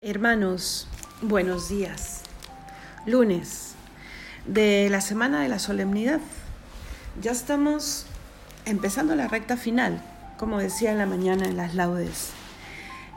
[0.00, 0.86] Hermanos,
[1.22, 2.22] buenos días.
[3.04, 3.74] Lunes
[4.46, 6.20] de la semana de la solemnidad.
[7.20, 8.06] Ya estamos
[8.64, 10.00] empezando la recta final,
[10.38, 12.30] como decía en la mañana en las laudes.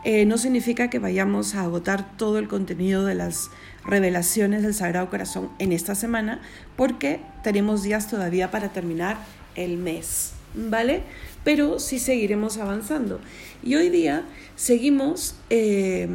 [0.05, 3.51] Eh, no significa que vayamos a agotar todo el contenido de las
[3.85, 6.41] revelaciones del Sagrado Corazón en esta semana,
[6.77, 9.17] porque tenemos días todavía para terminar
[9.53, 11.03] el mes, ¿vale?
[11.43, 13.19] Pero sí seguiremos avanzando.
[13.61, 14.23] Y hoy día
[14.55, 16.09] seguimos eh,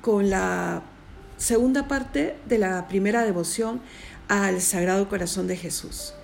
[0.00, 0.82] con la
[1.36, 3.80] segunda parte de la primera devoción
[4.28, 6.14] al Sagrado Corazón de Jesús.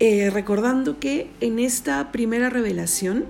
[0.00, 3.26] Eh, recordando que en esta primera revelación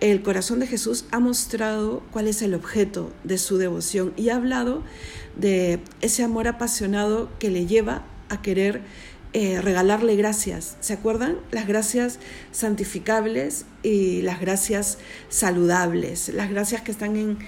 [0.00, 4.36] el corazón de Jesús ha mostrado cuál es el objeto de su devoción y ha
[4.36, 4.82] hablado
[5.36, 8.82] de ese amor apasionado que le lleva a querer
[9.34, 10.76] eh, regalarle gracias.
[10.80, 11.36] ¿Se acuerdan?
[11.50, 12.18] Las gracias
[12.50, 14.98] santificables y las gracias
[15.28, 17.38] saludables, las gracias que están en,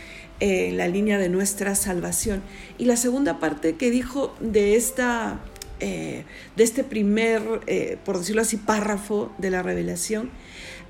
[0.41, 2.43] en la línea de nuestra salvación.
[2.79, 5.41] Y la segunda parte que dijo de, esta,
[5.81, 6.25] eh,
[6.57, 10.31] de este primer, eh, por decirlo así, párrafo de la revelación,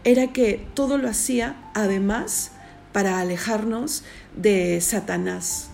[0.05, 2.52] era que todo lo hacía además
[2.92, 4.05] para alejarnos
[4.36, 5.69] de Satanás.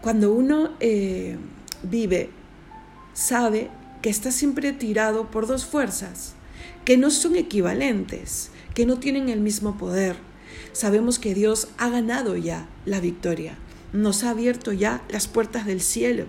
[0.00, 1.36] Cuando uno eh,
[1.82, 2.30] vive,
[3.14, 3.70] sabe
[4.02, 6.34] que está siempre tirado por dos fuerzas,
[6.84, 10.16] que no son equivalentes, que no tienen el mismo poder
[10.72, 13.56] sabemos que Dios ha ganado ya la victoria,
[13.92, 16.26] nos ha abierto ya las puertas del cielo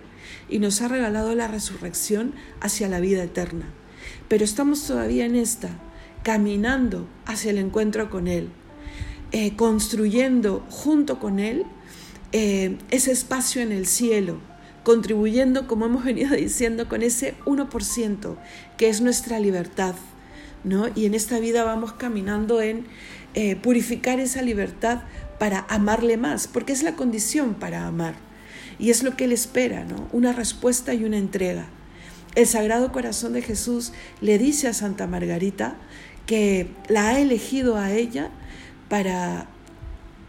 [0.48, 3.66] y nos ha regalado la resurrección hacia la vida eterna.
[4.28, 5.70] Pero estamos todavía en esta,
[6.22, 8.48] caminando hacia el encuentro con Él,
[9.32, 11.64] eh, construyendo junto con Él
[12.32, 14.38] eh, ese espacio en el cielo,
[14.82, 18.36] contribuyendo, como hemos venido diciendo, con ese 1%
[18.76, 19.94] que es nuestra libertad.
[20.64, 20.86] ¿no?
[20.94, 22.86] Y en esta vida vamos caminando en
[23.38, 25.02] eh, purificar esa libertad
[25.38, 28.14] para amarle más, porque es la condición para amar.
[28.78, 30.08] Y es lo que Él espera, ¿no?
[30.10, 31.66] Una respuesta y una entrega.
[32.34, 33.92] El Sagrado Corazón de Jesús
[34.22, 35.76] le dice a Santa Margarita
[36.24, 38.30] que la ha elegido a ella
[38.88, 39.48] para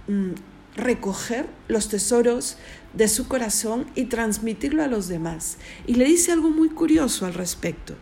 [0.10, 0.32] mm,
[0.76, 2.58] recoger los tesoros
[2.94, 5.60] de su corazón y transmitirlo a los demás.
[5.86, 7.96] Y le dice algo muy curioso al respecto.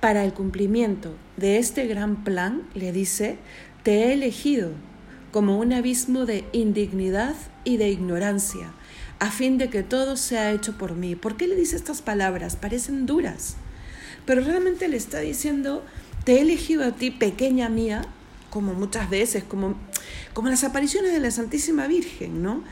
[0.00, 3.38] Para el cumplimiento de este gran plan, le dice,
[3.84, 4.70] te he elegido
[5.30, 8.72] como un abismo de indignidad y de ignorancia,
[9.18, 11.14] a fin de que todo sea hecho por mí.
[11.14, 12.56] ¿Por qué le dice estas palabras?
[12.56, 13.56] Parecen duras,
[14.26, 15.84] pero realmente le está diciendo,
[16.24, 18.06] te he elegido a ti, pequeña mía,
[18.48, 19.74] como muchas veces, como,
[20.32, 22.64] como las apariciones de la Santísima Virgen, ¿no?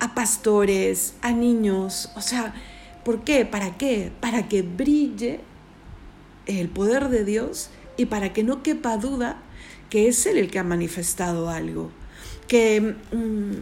[0.00, 2.52] A pastores, a niños, o sea,
[3.04, 3.46] ¿por qué?
[3.46, 4.12] ¿Para qué?
[4.20, 5.40] Para que brille
[6.46, 9.38] el poder de Dios y para que no quepa duda
[9.90, 11.90] que es Él el que ha manifestado algo.
[12.46, 13.52] Que mm,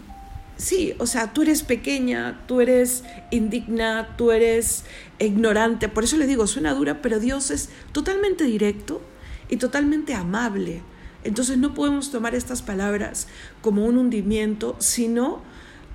[0.56, 4.84] sí, o sea, tú eres pequeña, tú eres indigna, tú eres
[5.18, 5.88] ignorante.
[5.88, 9.00] Por eso le digo, suena dura, pero Dios es totalmente directo
[9.48, 10.82] y totalmente amable.
[11.24, 13.26] Entonces no podemos tomar estas palabras
[13.60, 15.42] como un hundimiento, sino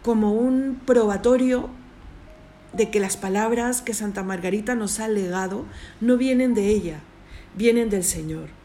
[0.02, 1.70] como un probatorio
[2.74, 5.66] de que las palabras que Santa Margarita nos ha legado
[6.00, 7.02] no vienen de ella,
[7.56, 8.61] vienen del Señor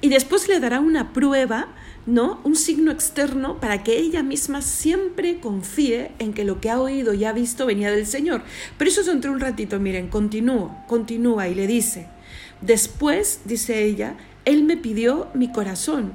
[0.00, 1.68] y después le dará una prueba,
[2.04, 2.40] ¿no?
[2.44, 7.14] Un signo externo para que ella misma siempre confíe en que lo que ha oído
[7.14, 8.42] y ha visto venía del Señor.
[8.76, 12.08] Pero eso es entre un ratito, miren, continúa, continúa y le dice,
[12.60, 16.12] después, dice ella, Él me pidió mi corazón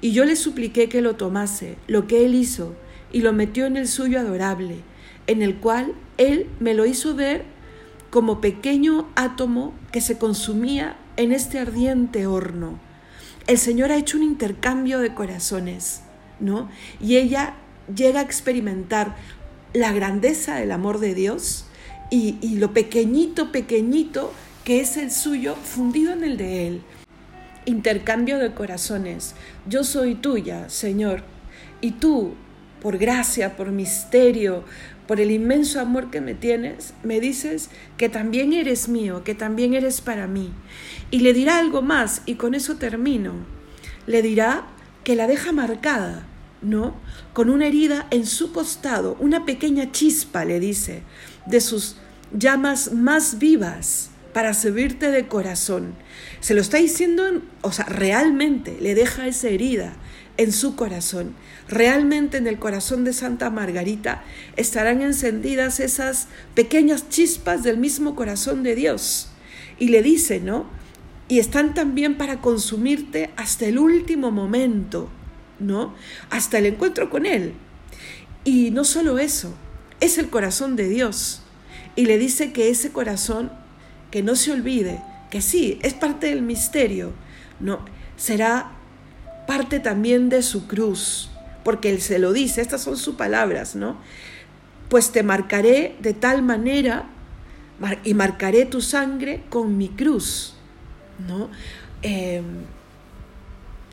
[0.00, 2.74] y yo le supliqué que lo tomase, lo que Él hizo,
[3.10, 4.78] y lo metió en el suyo adorable,
[5.26, 7.44] en el cual Él me lo hizo ver
[8.10, 12.78] como pequeño átomo que se consumía en este ardiente horno
[13.46, 16.02] el Señor ha hecho un intercambio de corazones,
[16.40, 16.70] ¿no?
[17.00, 17.54] Y ella
[17.94, 19.16] llega a experimentar
[19.72, 21.66] la grandeza del amor de Dios
[22.10, 24.32] y, y lo pequeñito, pequeñito
[24.64, 26.82] que es el suyo fundido en el de Él.
[27.66, 29.34] Intercambio de corazones.
[29.68, 31.22] Yo soy tuya, Señor,
[31.80, 32.34] y tú,
[32.84, 34.62] por gracia, por misterio,
[35.08, 39.72] por el inmenso amor que me tienes, me dices que también eres mío, que también
[39.72, 40.52] eres para mí.
[41.10, 43.32] Y le dirá algo más, y con eso termino.
[44.06, 44.66] Le dirá
[45.02, 46.26] que la deja marcada,
[46.60, 46.94] ¿no?
[47.32, 51.04] Con una herida en su costado, una pequeña chispa, le dice,
[51.46, 51.96] de sus
[52.38, 55.94] llamas más vivas para servirte de corazón.
[56.40, 59.94] Se lo está diciendo, o sea, realmente le deja esa herida
[60.36, 61.34] en su corazón.
[61.68, 64.24] Realmente en el corazón de Santa Margarita
[64.56, 69.30] estarán encendidas esas pequeñas chispas del mismo corazón de Dios.
[69.78, 70.66] Y le dice, ¿no?
[71.28, 75.08] Y están también para consumirte hasta el último momento,
[75.58, 75.94] ¿no?
[76.30, 77.54] Hasta el encuentro con Él.
[78.44, 79.54] Y no solo eso,
[80.00, 81.42] es el corazón de Dios.
[81.96, 83.50] Y le dice que ese corazón,
[84.10, 87.12] que no se olvide, que sí, es parte del misterio,
[87.60, 87.84] no,
[88.16, 88.72] será
[89.46, 91.30] parte también de su cruz,
[91.64, 93.96] porque él se lo dice, estas son sus palabras, ¿no?
[94.88, 97.06] Pues te marcaré de tal manera
[98.04, 100.54] y marcaré tu sangre con mi cruz,
[101.26, 101.50] ¿no?
[102.02, 102.44] Em,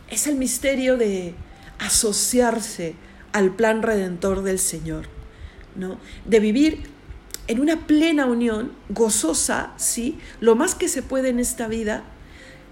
[0.09, 1.33] es el misterio de
[1.80, 2.95] asociarse
[3.31, 5.07] al plan redentor del Señor,
[5.75, 5.98] ¿no?
[6.25, 6.83] De vivir
[7.48, 12.03] en una plena unión, gozosa, sí, lo más que se puede en esta vida,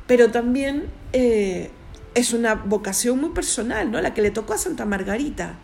[0.08, 1.72] pero también eh,
[2.20, 4.02] es una vocación muy personal, ¿no?
[4.02, 5.56] La que le tocó a Santa Margarita,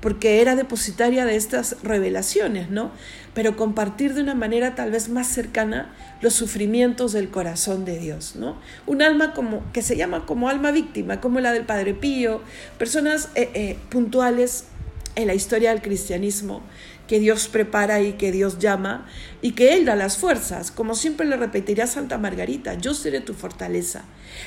[0.00, 2.92] porque era depositaria de estas revelaciones, ¿no?
[3.34, 8.36] Pero compartir de una manera tal vez más cercana los sufrimientos del corazón de Dios,
[8.36, 8.56] ¿no?
[8.86, 12.40] Un alma como que se llama como alma víctima, como la del Padre Pío,
[12.78, 14.66] personas eh, eh, puntuales
[15.16, 16.62] en la historia del cristianismo
[17.08, 19.06] que Dios prepara y que Dios llama
[19.42, 20.70] y que Él da las fuerzas.
[20.70, 24.04] Como siempre le repetiría Santa Margarita, yo seré tu fortaleza.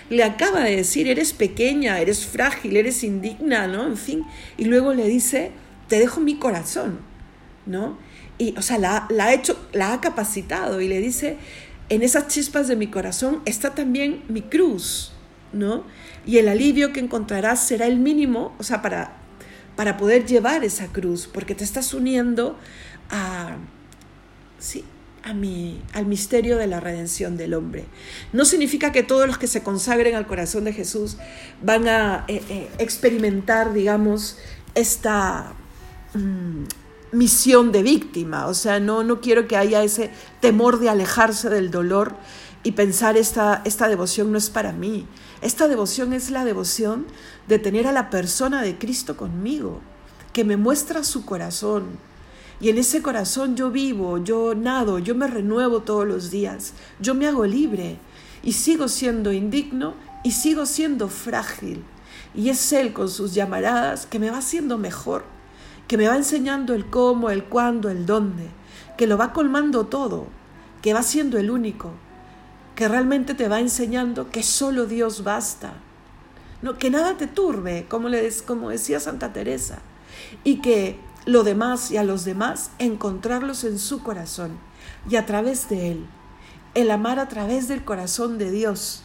[0.10, 3.88] Le acaba de decir, eres pequeña, eres frágil, eres indigna, ¿no?
[3.88, 4.26] En fin.
[4.58, 5.52] Y luego le dice,
[5.88, 7.00] te dejo mi corazón,
[7.66, 7.98] ¿no?
[8.38, 11.38] Y, o sea, la ha hecho, la ha capacitado y le dice,
[11.90, 15.12] en esas chispas de mi corazón está también mi cruz,
[15.52, 15.84] ¿no?
[16.26, 19.19] Y el alivio que encontrarás será el mínimo, o sea, para
[19.80, 22.58] para poder llevar esa cruz, porque te estás uniendo
[23.10, 23.56] a,
[24.58, 24.84] sí,
[25.24, 27.86] a mi, al misterio de la redención del hombre.
[28.34, 31.16] No significa que todos los que se consagren al corazón de Jesús
[31.64, 34.38] van a eh, eh, experimentar, digamos,
[34.76, 35.54] esta
[36.14, 36.64] mm,
[37.14, 38.48] misión de víctima.
[38.48, 40.12] O sea, no, no quiero que haya ese
[40.42, 42.18] temor de alejarse del dolor
[42.64, 45.08] y pensar esta, esta devoción no es para mí.
[45.42, 47.06] Esta devoción es la devoción
[47.48, 49.80] de tener a la persona de Cristo conmigo,
[50.34, 51.86] que me muestra su corazón.
[52.60, 57.16] Y en ese corazón yo vivo, yo nado, yo me renuevo todos los días, yo
[57.16, 57.98] me hago libre
[58.44, 59.94] y sigo siendo indigno
[60.26, 61.84] y sigo siendo frágil.
[62.36, 65.24] Y es Él con sus llamaradas que me va haciendo mejor,
[65.88, 68.50] que me va enseñando el cómo, el cuándo, el dónde,
[68.98, 70.28] que lo va colmando todo,
[70.82, 71.94] que va siendo el único,
[72.80, 75.74] que realmente te va enseñando que solo Dios basta.
[76.62, 78.08] No, que nada te turbe, como,
[78.46, 79.80] como decía Santa Teresa,
[80.46, 84.58] y que lo demás y a los demás encontrarlos en su corazón
[85.10, 86.06] y a través de Él.
[86.74, 89.04] El amar a través del corazón de Dios.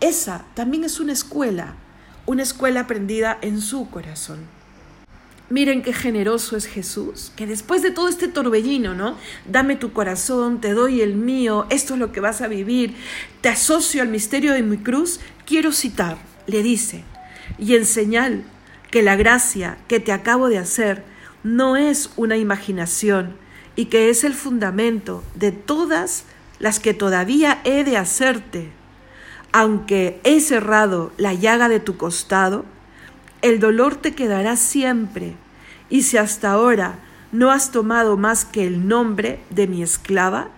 [0.00, 1.74] Esa también es una escuela,
[2.26, 4.40] una escuela aprendida en su corazón.
[5.48, 9.16] Miren qué generoso es Jesús, que después de todo este torbellino, ¿no?
[9.46, 12.96] Dame tu corazón, te doy el mío, esto es lo que vas a vivir,
[13.42, 17.04] te asocio al misterio de mi cruz, quiero citar, le dice,
[17.58, 18.42] y en señal
[18.90, 21.04] que la gracia que te acabo de hacer
[21.44, 23.36] no es una imaginación
[23.76, 26.24] y que es el fundamento de todas
[26.58, 28.72] las que todavía he de hacerte,
[29.52, 32.64] aunque he cerrado la llaga de tu costado,
[33.42, 35.34] el dolor te quedará siempre,
[35.88, 36.98] y si hasta ahora
[37.32, 40.48] no has tomado más que el nombre de mi esclava,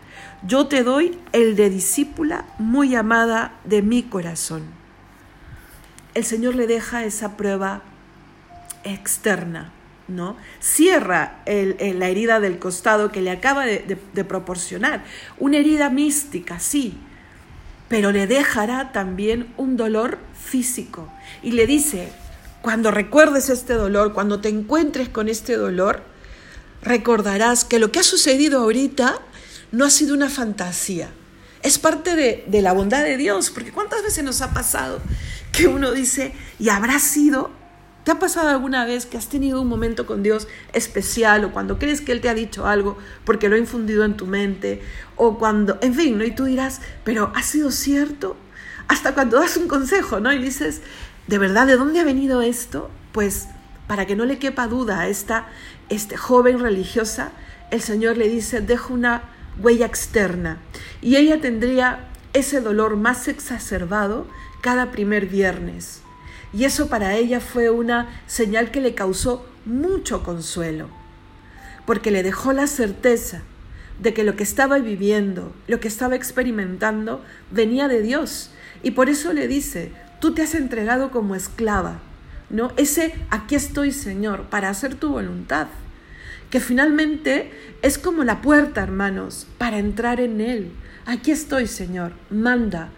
[0.46, 4.62] yo te doy el de discípula muy amada de mi corazón.
[6.14, 7.82] El Señor le deja esa prueba
[8.84, 9.72] externa,
[10.06, 10.36] ¿no?
[10.60, 15.04] Cierra la herida del costado que le acaba de, proporcionar,
[15.38, 16.98] una herida mística, sí,
[17.88, 21.08] pero le dejará también un dolor físico
[21.42, 22.12] y le dice,
[22.62, 26.02] cuando recuerdes este dolor, cuando te encuentres con este dolor,
[26.82, 29.20] recordarás que lo que ha sucedido ahorita
[29.72, 31.10] no ha sido una fantasía.
[31.62, 35.00] Es parte de, la bondad de Dios, porque ¿cuántas veces nos ha pasado
[35.52, 37.50] que uno dice, y habrá sido,
[38.04, 41.78] ¿te ha pasado alguna vez que has tenido un momento con Dios especial o cuando
[41.78, 44.82] crees que Él te ha dicho algo porque lo ha infundido en tu mente
[45.16, 46.24] o cuando, en fin, ¿no?
[46.24, 48.36] Y tú dirás, pero ¿ha sido cierto?
[48.86, 50.32] Hasta cuando das un consejo, ¿no?
[50.32, 50.80] Y dices,
[51.28, 52.90] ¿De verdad de dónde ha venido esto?
[53.12, 53.48] Pues
[53.86, 55.46] para que no le quepa duda a esta
[55.90, 57.32] este, joven religiosa,
[57.70, 59.22] el Señor le dice, deja una
[59.60, 60.58] huella externa
[61.02, 64.26] y ella tendría ese dolor más exacerbado
[64.62, 66.00] cada primer viernes.
[66.54, 70.88] Y eso para ella fue una señal que le causó mucho consuelo,
[71.84, 73.42] porque le dejó la certeza
[74.00, 78.50] de que lo que estaba viviendo, lo que estaba experimentando, venía de Dios.
[78.82, 82.00] Y por eso le dice, Tú te has entregado como esclava,
[82.50, 82.72] ¿no?
[82.76, 85.68] Ese aquí estoy, Señor, para hacer tu voluntad,
[86.50, 87.50] que finalmente
[87.82, 90.72] es como la puerta, hermanos, para entrar en Él.
[91.06, 92.90] Aquí estoy, Señor, manda,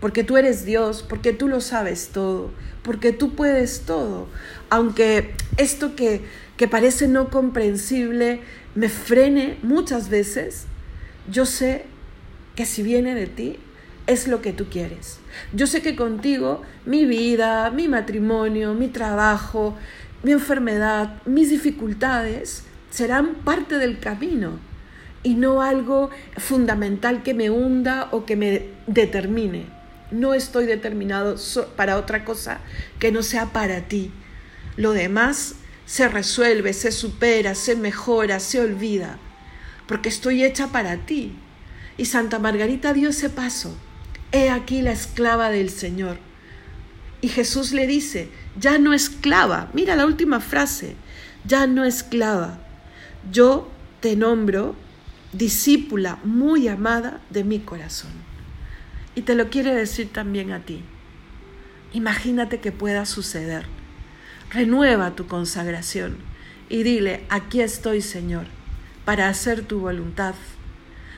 [0.00, 2.50] porque tú eres Dios, porque tú lo sabes todo,
[2.82, 4.28] porque tú puedes todo.
[4.68, 6.22] Aunque esto que,
[6.56, 8.40] que parece no comprensible
[8.74, 10.66] me frene muchas veces,
[11.30, 11.86] yo sé
[12.54, 13.58] que si viene de ti,
[14.06, 15.18] es lo que tú quieres.
[15.52, 19.76] Yo sé que contigo mi vida, mi matrimonio, mi trabajo,
[20.22, 24.58] mi enfermedad, mis dificultades serán parte del camino
[25.22, 29.66] y no algo fundamental que me hunda o que me determine.
[30.10, 31.36] No estoy determinado
[31.74, 32.60] para otra cosa
[32.98, 34.12] que no sea para ti.
[34.76, 39.18] Lo demás se resuelve, se supera, se mejora, se olvida,
[39.88, 41.36] porque estoy hecha para ti.
[41.96, 43.76] Y Santa Margarita dio ese paso.
[44.32, 46.18] He aquí la esclava del Señor.
[47.20, 48.28] Y Jesús le dice,
[48.58, 50.94] ya no esclava, mira la última frase,
[51.44, 52.58] ya no esclava,
[53.32, 54.76] yo te nombro
[55.32, 58.10] discípula muy amada de mi corazón.
[59.14, 60.82] Y te lo quiere decir también a ti.
[61.92, 63.64] Imagínate que pueda suceder.
[64.50, 66.18] Renueva tu consagración
[66.68, 68.46] y dile, aquí estoy Señor,
[69.04, 70.34] para hacer tu voluntad.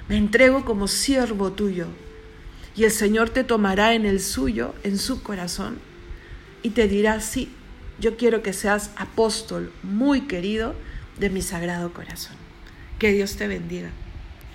[0.08, 1.88] Me entrego como siervo tuyo
[2.78, 5.80] y el Señor te tomará en el suyo, en su corazón,
[6.62, 7.50] y te dirá, sí,
[7.98, 10.76] yo quiero que seas apóstol muy querido
[11.18, 12.36] de mi sagrado corazón.
[13.00, 13.90] Que Dios te bendiga.